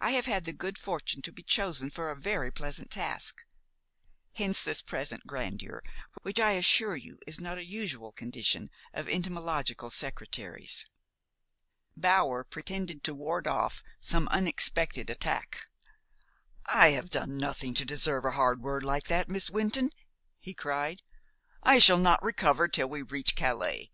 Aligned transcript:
I 0.00 0.12
have 0.12 0.26
had 0.26 0.44
the 0.44 0.52
good 0.52 0.78
fortune 0.78 1.20
to 1.22 1.32
be 1.32 1.42
chosen 1.42 1.90
for 1.90 2.12
a 2.12 2.16
very 2.16 2.52
pleasant 2.52 2.92
task. 2.92 3.44
Hence 4.34 4.62
this 4.62 4.82
present 4.82 5.26
grandeur, 5.26 5.82
which, 6.22 6.38
I 6.38 6.52
assure 6.52 6.94
you, 6.94 7.18
is 7.26 7.40
not 7.40 7.58
a 7.58 7.64
usual 7.66 8.12
condition 8.12 8.70
of 8.94 9.08
entomological 9.08 9.90
secretaries." 9.90 10.86
Bower 11.96 12.44
pretended 12.44 13.02
to 13.02 13.16
ward 13.16 13.48
off 13.48 13.82
some 13.98 14.28
unexpected 14.28 15.10
attack. 15.10 15.66
"I 16.66 16.90
have 16.90 17.10
done 17.10 17.36
nothing 17.36 17.74
to 17.74 17.84
deserve 17.84 18.26
a 18.26 18.30
hard 18.38 18.60
word 18.62 18.84
like 18.84 19.06
that, 19.08 19.28
Miss 19.28 19.50
Wynton," 19.50 19.90
he 20.38 20.54
cried. 20.54 21.02
"I 21.64 21.78
shall 21.80 21.98
not 21.98 22.22
recover 22.22 22.68
till 22.68 22.88
we 22.88 23.02
reach 23.02 23.34
Calais. 23.34 23.90